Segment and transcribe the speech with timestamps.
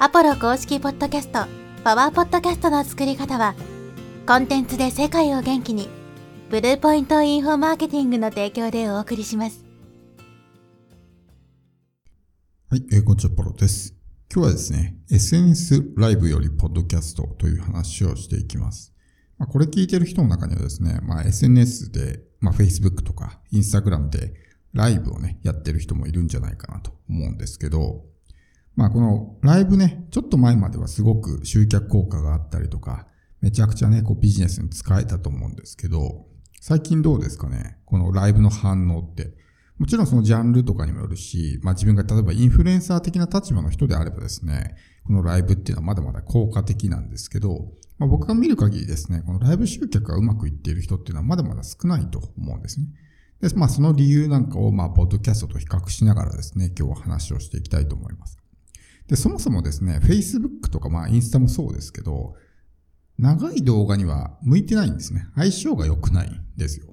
[0.00, 1.46] アポロ公式ポッドキャスト、
[1.84, 3.54] パワーポッドキャストの作り方は、
[4.26, 5.88] コンテンツで世界を元気に、
[6.50, 9.64] ブルーポイントインフォマーケティングの提供でお送りします。
[12.68, 13.94] はい、えー、こんにちは、ポロです。
[14.34, 18.92] 今日はですね、SNS ライブよりポッドキャストという話をしていきます。
[19.38, 24.34] まあ、これ聞いてる人の中にはですね、まあ、SNS で、まあ、Facebook とか Instagram で
[24.72, 28.12] ライブをね、やってる人もいるんじゃないかなと思うんですけど、
[28.76, 33.06] まあこのライブね、ちょっと前まではすごく集客効果があったりとか、
[33.40, 36.26] めちゃくちゃね、こうビジネスに使えたと思うんですけど、
[36.60, 39.34] 最近どうですかねこのライブの反応って。
[39.78, 52.86] もちろんそのジャンルとかにもよるし、まあ自分が例えばインフルエンサー的な立場の人であればですね、このライブっていうのはまだまだ効果的なんですけど、まあ、僕が見る限りですね、このライブ集客がうまくいっている人っていうのはまだまだ少ないと思うんですね。
[53.40, 58.38] で、まあその理由なんかをまあポッドキャストと比較しながらですね、今日は話をしていきたいと思います。
[59.08, 62.34] で、そもそもですね、Facebook とかまあインスタもそうですけど、
[63.18, 65.26] 長い動画には向いてないんですね。
[65.36, 66.86] 相性が良くないんですよ。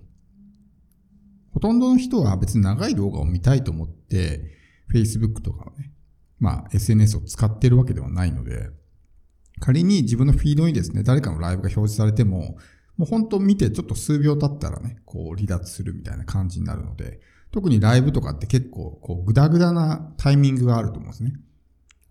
[1.54, 4.42] ほとんどの人は別に長い動画を見たいと思って、
[4.94, 5.92] Facebook とかね、
[6.40, 8.70] まあ SNS を使ってるわけではないので、
[9.60, 12.58] 仮に自分のフィードにですね、誰かのライブが表示されても、
[12.98, 17.20] もう本当見てちょっと数秒経ったらね、こう離脱するみたいな感じになるので、
[17.52, 21.34] 特にライブとかって結構こうグダグダなタイミングがあると思うんですね。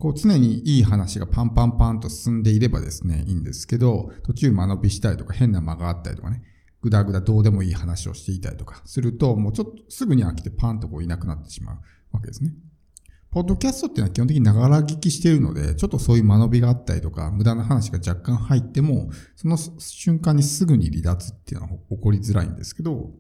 [0.01, 6.43] こう常にいい話がパンパンパンと進んでいればですね、いいんですけど、途中間延びしたりとか変な間があったりとかね、
[6.81, 11.77] ぐだぐだどうでもいい話をしていたりとかすると、もうちょっとすぐに飽きてパンとこういなくなってしまう
[12.13, 12.55] わけですね。
[13.31, 23.11] ポッドキャストっていうのは基本的にながら聞きしているので、ちょっとそういう間延びがあったりとか、無駄な話が若干入っても、その瞬間にすぐに離脱っていうのは起こりづらいんですけど、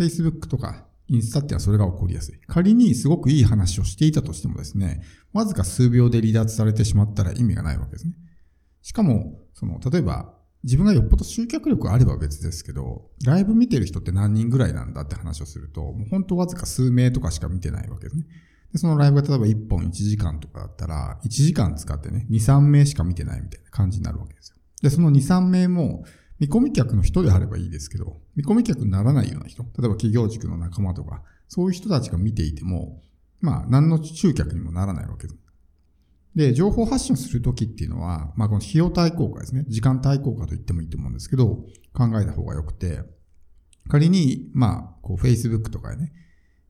[0.00, 2.40] Facebook とかインスタってのはそれが起こりやすい。
[2.46, 5.02] 仮にすごくいい話をしていたとしてもですね、
[5.32, 8.14] わずか数秒で離脱されてしまったら意味がないわけですね。
[8.82, 18.24] しかも、その、例えば、自分がよっぽど集客力あれば別ですけど、ライブ見てる人って何人ぐらいなんだって話をすると、もう本当わずか数名とかしか見てないわけですね。
[18.72, 24.56] で、そのライブが例えば1本1時間とかだったら、1時間使ってね、2、3名しか見てないみたいな感じになるわけですよ。
[24.82, 26.04] で、その2、3名も、
[26.38, 33.00] 見込み客の人であればいいですけど、見込み客にならないような人、例えば企業塾の仲間とか、そういう人たちが見ていても、
[33.40, 35.38] まあ、何の集客にもならないわけです。
[36.34, 39.64] で、情報発信をするときっていうのは、まあ、この費用対効果ですね。
[39.68, 43.02] 時間対効果と言ってもいいと思うんですけど、考えた方が良くて、
[43.88, 46.12] 仮に、まあ、こう、Facebook とかね、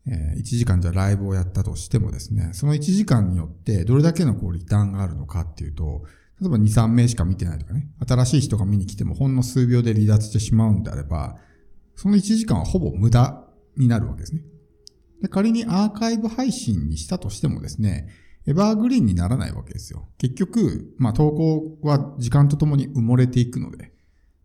[0.06, 6.02] えー、1時間じゃライブをやったとしてもですね、その1時間によってどれだけのこうリターンがあるのかっていうと、
[6.40, 11.36] 例えば2、3名しか見てないとかね、新しい人が見に来てもほんの数秒で離脱してしまうんであれば、
[11.94, 13.44] その1時間はほぼ無駄
[13.76, 14.42] になるわけですね。
[15.22, 18.08] で仮にアーカイブ配信にしたとしてもですね、
[18.46, 20.08] エバーグリーンにならないわけですよ。
[20.18, 23.92] 結局、まあ投稿は時間とともに埋もれていくので、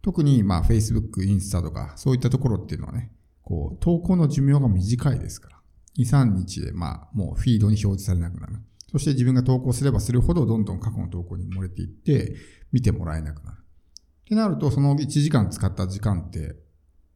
[0.02, 3.12] 特にまあ Facebook、インスタとかそういったところっていうのはね、
[3.42, 5.60] こう投稿の寿命が短いですから、
[5.98, 8.54] 2、3日でまあもうフィードに表示されなくなる。
[8.92, 12.36] そして自分が投稿すればするほどどんどん過去の投稿に埋もれていって
[12.72, 13.58] 見てもらえなくなる。
[13.60, 16.56] ってなると、その1時間使った時間って、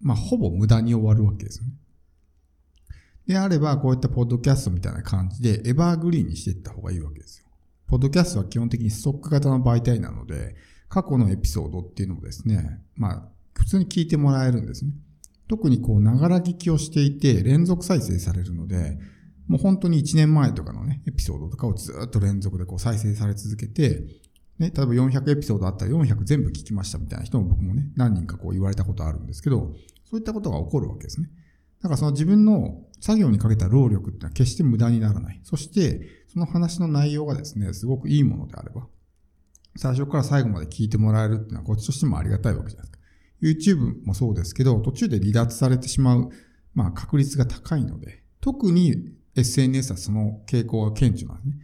[0.02, 1.74] まあほぼ無駄に終わるわけですよね。
[3.28, 7.48] であれば、こういったポッドキャストみたいな感じで、エバーグリーンにしていった方がいいわけですよ。
[7.88, 10.56] ポッドキャストは基本的にストック型の媒体なので、
[10.90, 13.24] 過去のエピソードっていうのもですね、まあ、
[13.54, 14.92] 普通に聞いてもらえるんですね。
[15.48, 18.98] 特にこう、ながら聞きをしていて、連続再生されるので、
[19.54, 24.02] もう本当に1年前とかのね、エピソードとかをずっと連続でこう再生され続けて、
[24.58, 29.76] ね、例えば400エピソードあったら400全部聞きましたみたいな人も僕もね、何人かこう言われたことあるんですけど、
[30.06, 31.30] そういったことが起こるわけですね。
[31.84, 35.40] だからその自分の作業にかけた労力ってのは決して無駄にならない。
[35.44, 36.02] そして、
[36.34, 38.88] その話の内容がですね、すごくいいものであれば、
[39.76, 43.74] 最初から最後まで聞いてもらえるっていうのはこっちとしてもありがたいわけじゃないですか。
[43.76, 46.32] YouTube もそうですけど、途中で離脱されてしまう、
[46.74, 51.64] まあ確率が高いので、特に SNS はその傾向が顕著なんですね。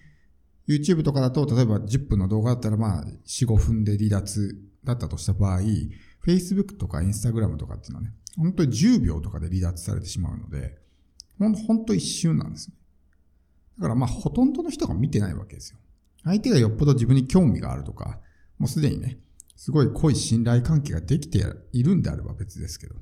[0.68, 5.61] YouTube とかだと、例えば10分の動画だったらまあ4、5分で離脱だったとした場合、
[6.26, 10.78] Facebook とか Instagram とかっていうのはね、本当に10秒とかで離脱されてしまうので、
[11.40, 12.76] ほんほんと一瞬なんですね。
[13.78, 15.79] だからまあほとんどの人が見てないわけですよ。
[16.23, 18.20] 相手がよっぽど自分に興味があるとか、
[18.58, 19.20] もうすでにね、
[19.55, 22.96] すごい濃い信頼関係ができているんであれば別ですけど、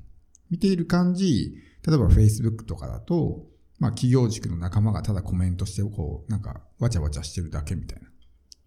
[0.50, 1.54] 見ている感じ、
[1.86, 3.46] 例えば Facebook とかだと、
[3.78, 8.08] まあ企業軸の仲間がただコメントして、こう、なんかわちゃわちゃしてるだけみたいな。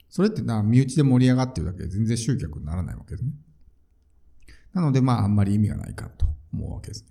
[0.09, 3.31] それってな、身内で盛り上がってるだけで全然集客にならないわけですね。
[4.73, 7.09] なのでまああんまり意味がないかと思うわけですね。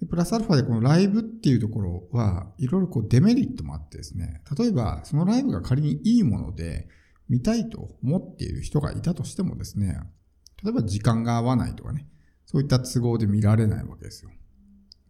[0.00, 6.88] でプラスアルファでこのライブっていうところはいろいろこうデメリットもあってですね、例えばそのライブが仮にいいもので
[7.28, 9.98] 見たいと思っている人がいたとしてもですね、
[10.62, 12.06] 例えば時間が合わないとかね、
[12.44, 14.30] そういった都合で見られないわけですよ。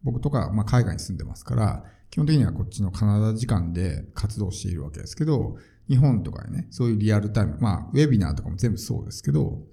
[0.05, 5.57] 僕とか、まあ、海外に住んでますから、基本的にはこっちのカナダ時間で活動しているわけですけど、
[5.89, 9.63] 日本とかね、そういうリアルタイム、まあ、ウェビナーとかも全部そうですけど、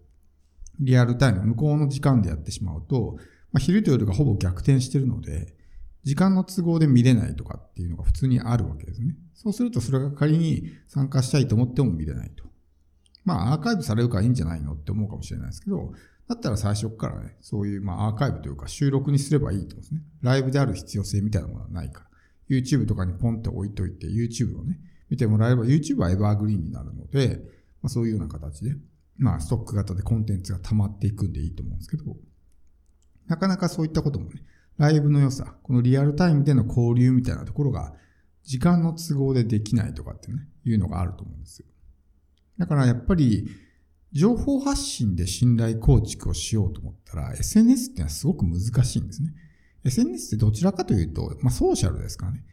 [0.80, 3.18] リアルタイム、向こうの時間でやってしまうと、
[3.52, 5.54] まあ、昼と夜がほぼ逆転してるので、
[6.02, 9.14] 時間の都合で見れないとかっていうのが普通にあるわけですね。
[9.34, 12.44] そうするとそれが仮に参加したいと思っても見れないと。
[13.24, 15.92] まあアーカイブされるからいいんじゃないのって思うかもしれないですけど、
[16.32, 20.00] だったら最初からね、そういうまあアーカイブというか収録にすればいいと思うんですね。
[20.22, 22.56] ライブである必要性みたいなものはないから。
[22.56, 24.78] YouTube とかにポンって置いといて、YouTube をね、
[25.10, 27.40] 見てもらえれば YouTube はエバーグリーンになるので、
[27.82, 28.76] まあ、そういうような形で、
[29.18, 32.16] まあストック型でコンテンツが溜まっていくんでいいと思うんですけど、
[33.26, 34.42] なかなかそういったこともね、
[34.78, 37.94] ライブの良さ、このリアルタイムでの交流みたいなところが、
[38.44, 41.66] 時間の都合でできないとかってね、いうのがあると思うんですよ。
[42.58, 43.48] だからやっぱり、
[44.12, 49.32] 情報発信で信頼構築をしようと思ったら、SNS ってのはすごく難しいんですね。
[49.84, 52.44] SNS ってどちらかというと、まあソーシャルですからね。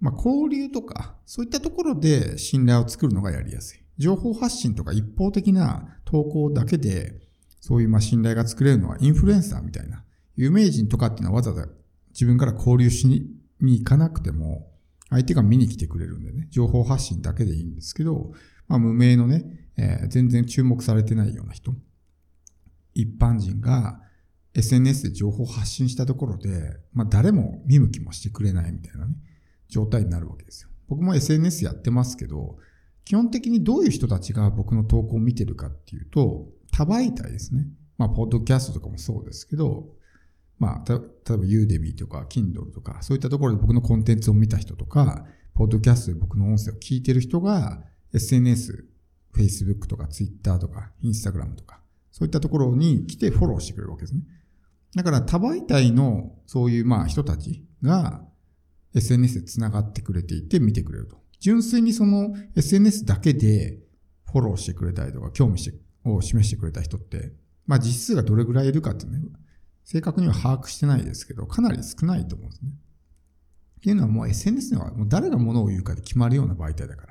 [0.00, 3.80] まあ交流とか、そういったところで信頼を作るのがやりやすい。
[3.98, 7.20] 情報発信とか一方的な投稿だけで、
[7.60, 10.04] そういうまあ信頼が作れるのはインフルエンサーみたいな。
[10.36, 11.68] 有名人とかっていうのはわざわざ
[12.10, 14.66] 自分から交流しに行かなくても、
[15.10, 18.32] 相手が見に来てくれるんでね、情報発信だけでいいんですけど、
[18.70, 19.44] まあ無名のね、
[19.76, 21.74] えー、全然注目されてないような人、
[22.94, 24.00] 一般人が
[24.54, 29.14] SNS で情報発信したところで、まあ誰も見向きもしてくれないみたいなね、
[29.68, 30.70] 状態になるわけですよ。
[30.88, 32.58] 僕も SNS やってますけど、
[33.04, 37.66] 基本的にどういう人たちが僕の投稿を見てるかっていうと、多媒体ですね。
[37.98, 39.88] まあ、ポッドキャストとかもそうですけど、
[40.60, 41.00] まあ、た例
[41.30, 48.86] えばユーデミーとか Kindle とか、そういったところで僕のコンテンツを見た人とか、ポッドキャストで僕の音声を聞いてる人が、SNS、
[49.34, 51.80] Facebook とか Twitter とか Instagram とか、
[52.10, 54.22] そういったところに来てフォローしてくれるわけですね。
[54.94, 58.22] だから多媒体のそういうまあ人たちが
[58.94, 61.20] SNS で繋がってくれていて見てくれると。
[61.38, 63.78] 純粋にその SNS だけで
[64.30, 65.72] フォローしてくれたりとか興味
[66.04, 67.32] を示してくれた人って、
[67.66, 69.20] まあ実数がどれぐらいいるかってね、
[69.84, 72.70] 正確には把握してないですけど、かなり少ないと思うんですね。
[73.78, 77.09] っていうのはもう SNS のはもう誰が物を言うかで決まるような媒体だから。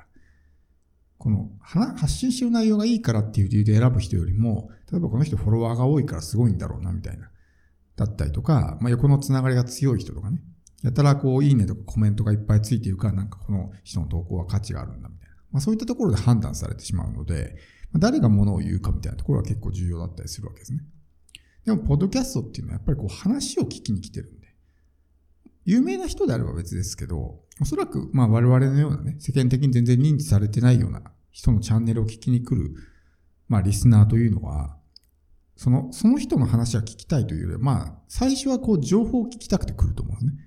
[1.20, 7.30] この発信してる内容がいいからっていう理由で選ぶ人よりも、例えばこの人フォロワーが多いからすごいんだろうなみたいな。
[7.94, 10.40] だったりとか、まあ横のつながりが強い人とかね。
[10.82, 15.34] やたらこういいねとかコメントがいっぱいついているからなんかこの人の投稿は価値があるんだみたいな。
[15.52, 17.54] まあそういったところで判断されてしまうので、
[17.92, 20.80] ま誰が物を言うかみたいなところは結構重要だったりするわけですね。
[21.66, 24.46] でも、ポッドキャストっていうのはやっぱりこう話を聞きに来てるんで、
[25.66, 32.74] 有名な人であれば別ですけど、おそらくまあ我々のようなね、世間的に全然認知されてないような人のチャンネルを聞きに来る、
[33.48, 34.76] まあリスナーというのは、
[35.60, 40.42] その、その人の話は聞きたいというよりは、まあ、最初はこう情報を聞きたくて来ると思うんですね。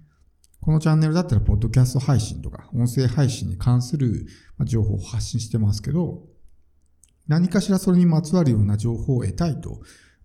[0.59, 4.25] このチャンネルだったら、ポッドキャスト配信とか、音声配信に関する
[4.65, 6.23] 情報を発信してますけど、
[7.27, 9.81] 何かしらそれにまつわるような情報を得たいと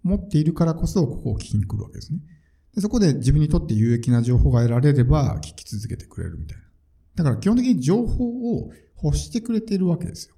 [0.06, 2.20] 思っているからこそ、ここを聞きに来るわけですね。
[2.74, 6.67] でそこで自分にとって有益な情報が得られれば、聞き続けてくれるみたいな。
[7.18, 8.70] だから基本的に情報を
[9.02, 10.34] 欲してくれてるわけですよ。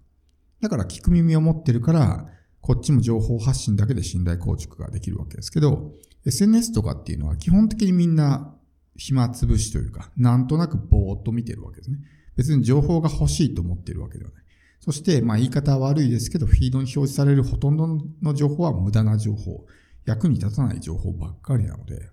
[0.60, 2.26] だから聞く耳を持ってるから、
[2.60, 5.92] こっちも情報発信だけで信頼構築ができるわけですけど、
[6.26, 8.54] SNS とかっていうのは基本的にみんな
[8.96, 11.98] 暇つぶしというか、なんとなくぼーっと見てるわけですね。
[12.36, 14.42] 別に情報が欲しいと思ってるわけではない。
[14.80, 17.86] そして、まあ言い方は悪いですけど、フィードに表示されるほとんど
[18.22, 19.66] の情報は無駄な情報、
[20.06, 22.10] 役に立たない情報ばっかりなので、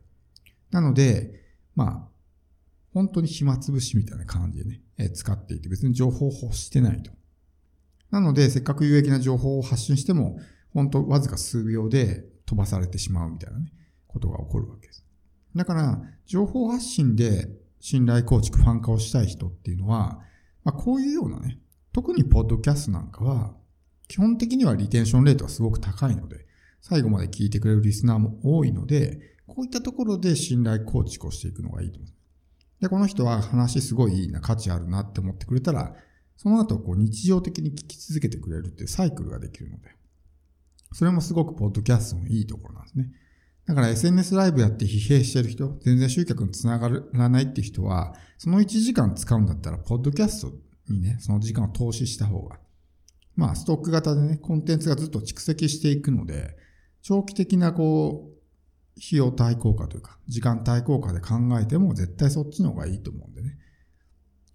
[0.72, 2.17] なので、まあ、
[2.98, 7.12] 本当に暇つぶしみたいな感じでね、え使っていて、別に情報を欲してないと。
[8.10, 10.40] なので、せっかく有益な情報を発信しても、
[10.74, 13.72] 本当わずか数秒で飛ばされてしまうみたいなね、
[14.08, 15.06] ことが起こるわけです。
[15.56, 17.48] だから、情報発信で
[17.80, 20.20] 信頼構築、ファン化をしたい人っていうのは、
[20.64, 21.60] まあ、こういうようなね、
[21.94, 23.56] 特にポッドキャストなんかは、
[24.08, 26.48] 基本的にはリテンションレートがすごく高いので、
[26.82, 32.12] 最後まで聞いてくれるリスナーも多いので、こういったところで信頼構築をしていくのがいいと思う。
[32.80, 35.96] で、この人は話すごいいいな、価値あるなって思ってくれたら、
[36.36, 39.90] その後こう日常的に聞き続けてくれるっていうサイクルができるので、
[40.94, 43.12] それもすごくポッドキャストのいいところなんですね。
[43.66, 50.54] だから SNS ライブやって疲弊してる人、全然集客につながらないって人は、その1時間使うんだったら、ポッドキャスト
[50.90, 52.60] にね、その時間を投資した方が、
[53.36, 56.56] まあ、ストック型でね、コンテンツがずっと蓄積していくので、
[57.02, 58.37] 長期的なこう、
[58.98, 63.58] 費用対効果というか、時間対効果で考えても絶対そっちの方がいいと思うんでね。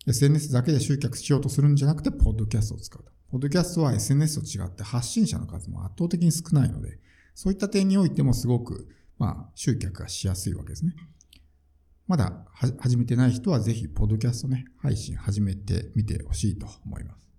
[0.06, 3.10] SNS だけで集客しようとするんじゃなくて、ポッドキャストを使うと。
[3.30, 6.98] ポッドキャストは SNS と違って発信者の数も圧倒的に少ないので、
[7.34, 10.94] そういった点においてもすごく、まあ、集客がしやすいわけですね。
[12.08, 12.44] まだ
[12.78, 17.31] 始めてない人はぜひ、ポッドキャストね、配信始めてみてほしいと思います。